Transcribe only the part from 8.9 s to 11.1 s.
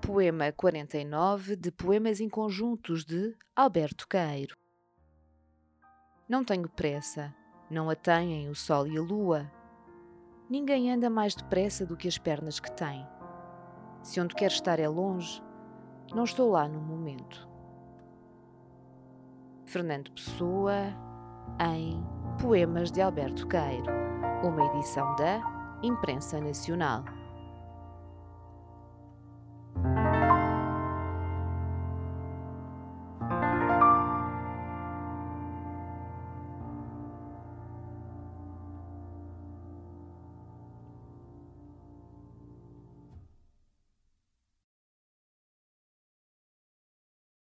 a lua. Ninguém anda